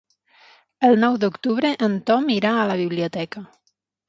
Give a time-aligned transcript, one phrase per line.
[0.87, 3.45] El nou d'octubre en Tom irà a la biblioteca.